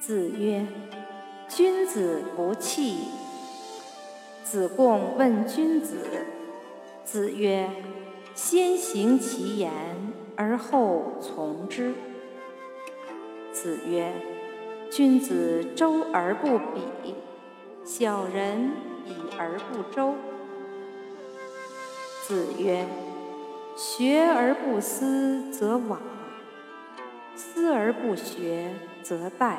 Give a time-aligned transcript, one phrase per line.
[0.00, 0.66] 子曰
[1.46, 3.08] ：“君子不器。”
[4.42, 5.98] 子贡问君子。
[7.04, 7.68] 子曰
[8.34, 9.70] ：“先行其言，
[10.36, 11.92] 而后从之。”
[13.52, 14.10] 子曰
[14.90, 17.14] ：“君子周而不比，
[17.84, 18.70] 小人
[19.04, 20.14] 比而不周。”
[22.26, 22.86] 子曰
[23.76, 25.98] ：“学而不思则罔，
[27.36, 29.56] 思而不学则殆。”